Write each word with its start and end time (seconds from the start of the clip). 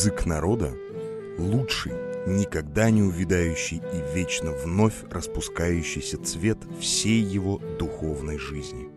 Язык 0.00 0.24
народа– 0.24 0.72
лучший, 1.38 1.92
никогда 2.26 2.88
не 2.88 3.02
увядающий 3.02 3.82
и 3.92 4.16
вечно 4.16 4.50
вновь 4.50 4.94
распускающийся 5.10 6.16
цвет 6.16 6.56
всей 6.80 7.20
его 7.20 7.58
духовной 7.78 8.38
жизни. 8.38 8.88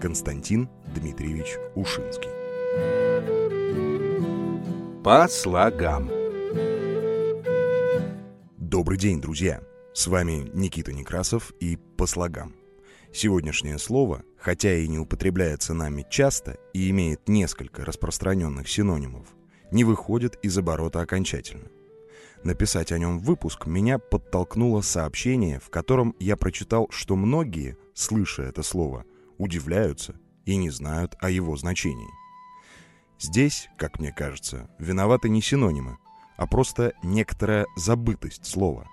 Константин 0.00 0.68
Дмитриевич 0.96 1.58
Ушинский. 1.76 2.30
По 5.04 5.28
слогам. 5.28 6.10
Добрый 8.56 8.98
день, 8.98 9.20
друзья! 9.20 9.62
С 9.94 10.08
вами 10.08 10.50
Никита 10.54 10.92
Некрасов 10.92 11.52
и 11.60 11.76
«По 11.76 12.06
слогам». 12.06 12.56
Сегодняшнее 13.12 13.78
слово, 13.78 14.24
хотя 14.36 14.74
и 14.74 14.88
не 14.88 14.98
употребляется 14.98 15.72
нами 15.72 16.04
часто 16.10 16.58
и 16.72 16.90
имеет 16.90 17.28
несколько 17.28 17.84
распространенных 17.84 18.68
синонимов, 18.68 19.28
не 19.72 19.84
выходит 19.84 20.38
из 20.42 20.56
оборота 20.56 21.00
окончательно. 21.00 21.68
Написать 22.44 22.92
о 22.92 22.98
нем 22.98 23.18
выпуск 23.18 23.66
меня 23.66 23.98
подтолкнуло 23.98 24.80
сообщение, 24.80 25.60
в 25.60 25.70
котором 25.70 26.14
я 26.18 26.36
прочитал, 26.36 26.88
что 26.90 27.16
многие, 27.16 27.76
слыша 27.94 28.42
это 28.42 28.62
слово, 28.62 29.04
удивляются 29.38 30.14
и 30.44 30.56
не 30.56 30.70
знают 30.70 31.16
о 31.20 31.30
его 31.30 31.56
значении. 31.56 32.10
Здесь, 33.18 33.68
как 33.78 34.00
мне 34.00 34.12
кажется, 34.12 34.68
виноваты 34.78 35.28
не 35.28 35.40
синонимы, 35.40 35.98
а 36.36 36.46
просто 36.46 36.92
некоторая 37.04 37.66
забытость 37.76 38.44
слова. 38.44 38.88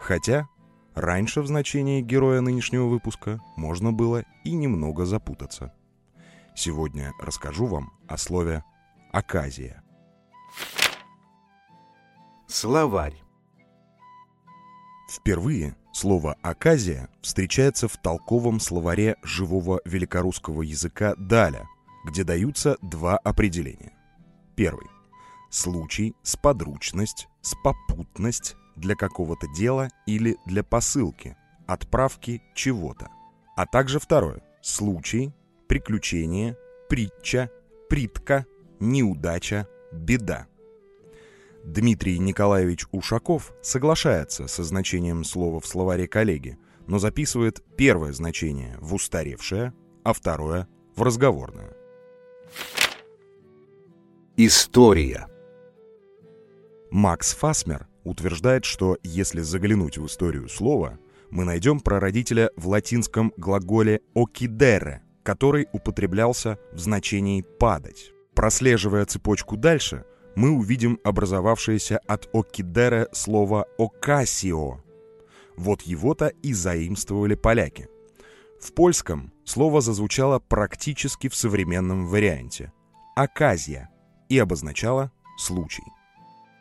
Хотя 0.00 0.48
раньше 0.94 1.42
в 1.42 1.48
значении 1.48 2.00
героя 2.00 2.40
нынешнего 2.40 2.86
выпуска 2.86 3.40
можно 3.56 3.92
было 3.92 4.24
и 4.44 4.52
немного 4.52 5.04
запутаться. 5.04 5.74
Сегодня 6.54 7.12
расскажу 7.20 7.66
вам 7.66 7.92
о 8.06 8.16
слове 8.16 8.62
«оказия». 9.12 9.82
Словарь. 12.60 13.14
Впервые 15.08 15.76
слово 15.92 16.34
«оказия» 16.42 17.08
встречается 17.22 17.86
в 17.86 17.96
толковом 17.98 18.58
словаре 18.58 19.14
живого 19.22 19.80
великорусского 19.84 20.62
языка 20.62 21.14
«Даля», 21.18 21.68
где 22.04 22.24
даются 22.24 22.76
два 22.82 23.16
определения. 23.18 23.96
Первый. 24.56 24.88
Случай, 25.50 26.16
сподручность, 26.24 27.28
спопутность 27.42 28.56
для 28.74 28.96
какого-то 28.96 29.46
дела 29.56 29.88
или 30.06 30.36
для 30.44 30.64
посылки, 30.64 31.36
отправки 31.68 32.42
чего-то. 32.56 33.06
А 33.54 33.66
также 33.66 34.00
второе. 34.00 34.42
Случай, 34.62 35.32
приключение, 35.68 36.56
притча, 36.88 37.52
притка, 37.88 38.46
неудача, 38.80 39.68
беда. 39.92 40.48
Дмитрий 41.64 42.18
Николаевич 42.18 42.86
Ушаков 42.92 43.52
соглашается 43.62 44.46
со 44.46 44.64
значением 44.64 45.24
слова 45.24 45.60
в 45.60 45.66
словаре 45.66 46.08
коллеги, 46.08 46.58
но 46.86 46.98
записывает 46.98 47.62
первое 47.76 48.12
значение 48.12 48.76
в 48.80 48.94
устаревшее, 48.94 49.74
а 50.04 50.12
второе 50.12 50.68
в 50.96 51.02
разговорное. 51.02 51.76
История. 54.36 55.28
Макс 56.90 57.34
Фасмер 57.34 57.88
утверждает, 58.04 58.64
что 58.64 58.96
если 59.02 59.42
заглянуть 59.42 59.98
в 59.98 60.06
историю 60.06 60.48
слова, 60.48 60.98
мы 61.30 61.44
найдем 61.44 61.80
прародителя 61.80 62.50
в 62.56 62.68
латинском 62.68 63.32
глаголе 63.36 64.00
«окидере», 64.14 65.02
который 65.22 65.68
употреблялся 65.72 66.58
в 66.72 66.78
значении 66.78 67.42
«падать». 67.42 68.12
Прослеживая 68.34 69.04
цепочку 69.04 69.56
дальше, 69.56 70.04
мы 70.38 70.52
увидим 70.52 71.00
образовавшееся 71.02 71.98
от 72.06 72.28
«окидере» 72.32 73.08
слово 73.10 73.66
«окасио». 73.76 74.78
Вот 75.56 75.82
его-то 75.82 76.28
и 76.28 76.52
заимствовали 76.52 77.34
поляки. 77.34 77.88
В 78.60 78.72
польском 78.72 79.32
слово 79.44 79.80
зазвучало 79.80 80.38
практически 80.38 81.28
в 81.28 81.34
современном 81.34 82.06
варианте– 82.06 82.72
«оказия» 83.16 83.90
и 84.28 84.38
обозначало 84.38 85.10
«случай». 85.38 85.82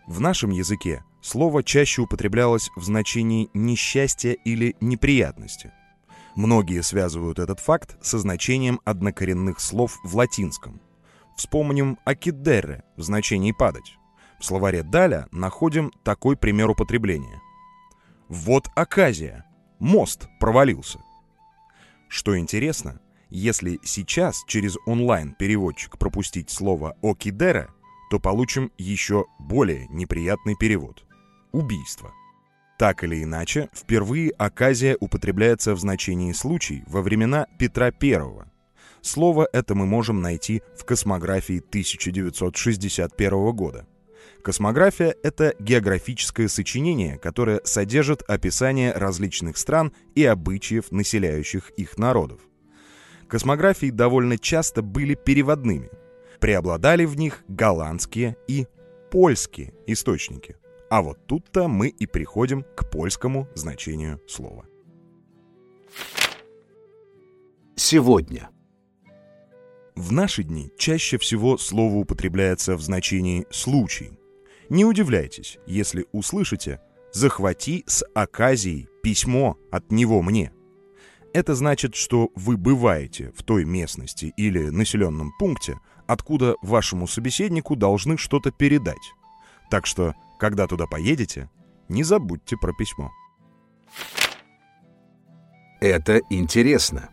В 0.08 0.22
нашем 0.22 0.50
языке 0.50 1.04
слово 1.22 1.62
чаще 1.62 2.02
употреблялось 2.02 2.72
в 2.76 2.84
значении 2.84 3.52
несчастья 3.54 4.32
или 4.32 4.76
неприятности. 4.82 5.72
Многие 6.36 6.82
связывают 6.82 7.38
этот 7.38 7.60
факт 7.60 7.96
со 8.02 8.18
значением 8.18 8.82
однокоренных 8.86 9.60
слов 9.60 10.00
в 10.04 10.16
латинском. 10.16 10.82
Вспомним 11.38 12.00
«акидерре» 12.04 12.84
в 12.98 13.04
значении 13.04 13.52
«падать». 13.52 13.96
В 14.40 14.46
словаре 14.46 14.82
«даля» 14.82 15.28
находим 15.32 15.92
такой 16.04 16.36
пример 16.36 16.72
употребления. 16.72 17.40
«Вот 18.28 18.68
оказия! 18.76 19.46
Мост 19.78 20.28
провалился!» 20.40 21.00
Что 22.10 22.38
интересно, 22.40 23.00
если 23.30 23.80
сейчас 23.84 24.44
через 24.48 24.78
онлайн-переводчик 24.88 26.00
пропустить 26.00 26.50
слово 26.50 26.98
«окидерре», 27.04 27.68
то 28.10 28.20
получим 28.20 28.72
еще 28.80 29.26
более 29.38 29.88
неприятный 29.90 30.56
перевод– 30.56 31.06
убийство. 31.52 32.12
Так 32.80 33.04
или 33.04 33.24
иначе, 33.24 33.70
впервые 33.76 34.32
оказия 34.32 34.98
употребляется 35.00 35.76
в 35.76 35.80
значении 35.80 36.32
случай 36.32 36.84
во 36.88 37.04
времена 37.04 37.46
Петра 37.60 37.92
I. 38.02 38.57
Слово 39.02 39.48
это 39.54 39.76
мы 39.76 39.86
можем 39.86 40.22
найти 40.22 40.62
в 40.76 40.86
космографии 40.86 41.60
1961 41.60 43.52
года. 43.56 43.88
Космография— 44.42 45.16
это 45.24 45.56
географическое 45.60 46.48
сочинение, 46.48 47.18
которое 47.18 47.62
содержит 47.64 48.22
описание 48.28 48.94
различных 48.94 49.58
стран 49.58 49.94
и 50.16 50.24
обычаев 50.24 50.92
населяющих 50.92 51.72
их 51.72 51.98
народов. 51.98 52.42
Космографии 53.28 53.90
довольно 53.90 54.38
часто 54.38 54.82
были 54.82 55.16
переводными— 55.16 55.90
преобладали 56.40 57.06
в 57.06 57.18
них 57.18 57.44
голландские 57.48 58.38
и 58.48 58.68
польские 59.12 59.74
источники. 59.86 60.56
А 60.90 61.02
вот 61.02 61.26
тут-то 61.26 61.68
мы 61.68 61.90
и 61.90 62.06
приходим 62.06 62.64
к 62.76 62.90
польскому 62.90 63.48
значению 63.56 64.22
слова. 64.28 64.66
Сегодня. 67.76 68.50
В 69.98 70.12
наши 70.12 70.44
дни 70.44 70.72
чаще 70.78 71.18
всего 71.18 71.58
слово 71.58 71.96
употребляется 71.96 72.76
в 72.76 72.82
значении 72.82 73.48
«случай». 73.50 74.12
Не 74.70 74.86
удивляйтесь, 74.86 75.58
если 75.66 76.06
услышите 76.12 76.80
«захвати 77.12 77.84
с 77.88 78.06
оказией 78.14 78.90
письмо 79.02 79.58
от 79.72 79.92
него 79.92 80.22
мне». 80.22 80.54
Это 81.34 81.56
значит, 81.56 81.96
что 81.96 82.30
вы 82.36 82.58
бываете 82.58 83.32
в 83.36 83.42
той 83.42 83.66
местности 83.66 84.32
или 84.38 84.70
населенном 84.70 85.32
пункте, 85.40 85.80
откуда 86.06 86.58
вашему 86.62 87.08
собеседнику 87.08 87.76
должны 87.76 88.20
что-то 88.20 88.52
передать. 88.52 89.14
Так 89.72 89.88
что, 89.88 90.14
когда 90.38 90.68
туда 90.68 90.86
поедете, 90.86 91.50
не 91.90 92.04
забудьте 92.04 92.56
про 92.56 92.72
письмо. 92.72 93.12
Это 95.82 96.22
интересно. 96.30 97.10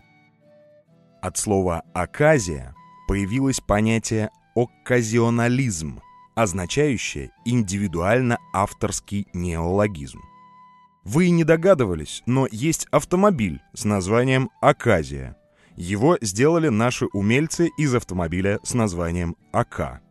От 1.25 1.39
слова 1.39 1.85
«оказия» 1.95 2.75
появилось 3.09 3.59
понятие 3.59 4.29
«окказионализм», 4.55 6.03
означающее 6.35 7.31
индивидуально-авторский 7.47 9.29
неологизм. 9.33 10.21
Вы 11.03 11.31
не 11.31 11.45
догадывались, 11.45 12.23
но 12.27 12.47
есть 12.51 12.87
автомобиль 12.91 13.63
с 13.73 13.87
названием 13.87 14.51
«Оказия», 14.61 15.35
его 15.77 16.19
сделали 16.21 16.69
наши 16.69 17.07
умельцы 17.07 17.71
из 17.79 17.95
автомобиля 17.95 18.61
с 18.63 18.75
названием 18.75 19.35
АК. 19.51 20.03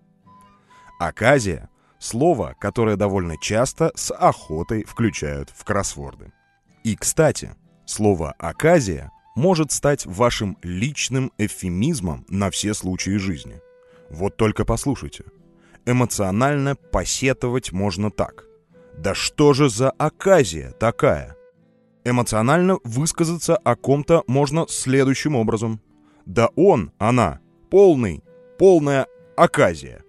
Аказия— 0.99 1.69
слово, 1.99 2.55
которое 2.59 2.95
довольно 2.95 3.37
часто 3.37 3.91
с 3.93 4.11
охотой 4.11 4.83
включают 4.83 5.51
в 5.51 5.63
кроссворды. 5.63 6.33
И, 6.83 6.95
кстати, 6.95 7.51
слово 7.85 8.33
«аказия» 8.39 9.11
может 9.35 9.71
стать 9.71 10.05
вашим 10.05 10.57
личным 10.61 11.31
эвфемизмом 11.37 12.25
на 12.29 12.49
все 12.49 12.73
случаи 12.73 13.17
жизни. 13.17 13.61
Вот 14.09 14.37
только 14.37 14.65
послушайте. 14.65 15.25
Эмоционально 15.85 16.75
посетовать 16.75 17.71
можно 17.71 18.11
так. 18.11 18.45
Да 18.97 19.15
что 19.15 19.53
же 19.53 19.69
за 19.69 19.89
оказия 19.91 20.71
такая? 20.71 21.35
Эмоционально 22.05 22.77
высказаться 22.83 23.55
о 23.55 23.75
ком-то 23.75 24.23
можно 24.27 24.65
следующим 24.67 25.35
образом. 25.35 25.81
Да 26.25 26.49
он, 26.55 26.91
она, 26.99 27.39
полный, 27.69 28.23
полная 28.57 29.07
оказия. 29.35 30.03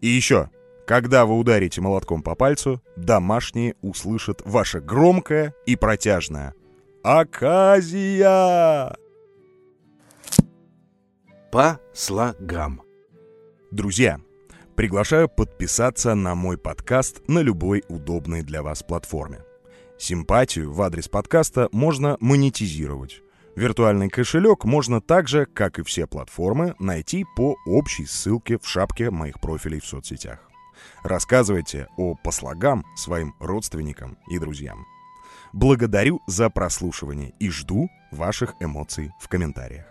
И 0.00 0.08
еще, 0.08 0.50
когда 0.86 1.26
вы 1.26 1.38
ударите 1.38 1.80
молотком 1.80 2.22
по 2.22 2.34
пальцу, 2.34 2.82
домашние 2.96 3.74
услышат 3.82 4.40
ваше 4.44 4.80
громкое 4.80 5.54
и 5.66 5.76
протяжное 5.76 6.54
«Оказия!» 7.02 8.96
По 11.50 11.80
слогам. 11.92 12.82
Друзья, 13.70 14.20
Приглашаю 14.80 15.28
подписаться 15.28 16.14
на 16.14 16.34
мой 16.34 16.56
подкаст 16.56 17.20
на 17.28 17.40
любой 17.40 17.84
удобной 17.90 18.40
для 18.40 18.62
вас 18.62 18.82
платформе. 18.82 19.40
Симпатию 19.98 20.72
в 20.72 20.80
адрес 20.80 21.06
подкаста 21.06 21.68
можно 21.70 22.16
монетизировать. 22.18 23.20
Виртуальный 23.56 24.08
кошелек 24.08 24.64
можно 24.64 25.02
также, 25.02 25.44
как 25.44 25.78
и 25.78 25.82
все 25.82 26.06
платформы, 26.06 26.76
найти 26.78 27.26
по 27.36 27.58
общей 27.66 28.06
ссылке 28.06 28.58
в 28.58 28.66
шапке 28.66 29.10
моих 29.10 29.38
профилей 29.38 29.80
в 29.80 29.86
соцсетях. 29.86 30.38
Рассказывайте 31.04 31.88
о 31.98 32.14
по 32.14 32.30
слогам 32.30 32.86
своим 32.96 33.34
родственникам 33.38 34.16
и 34.30 34.38
друзьям. 34.38 34.86
Благодарю 35.52 36.20
за 36.26 36.50
прослушивание 36.50 37.34
и 37.38 37.50
жду 37.50 37.88
ваших 38.10 38.54
эмоций 38.60 39.12
в 39.20 39.28
комментариях. 39.28 39.86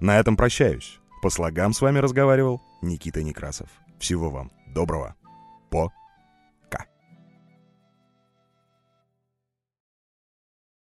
На 0.00 0.18
этом 0.18 0.36
прощаюсь. 0.36 0.98
По 1.22 1.30
слогам 1.30 1.72
с 1.72 1.80
вами 1.80 1.98
разговаривал 1.98 2.60
Никита 2.80 3.22
Некрасов. 3.22 3.68
Всего 3.98 4.30
вам 4.30 4.50
доброго. 4.74 5.14
Пока. 5.70 6.01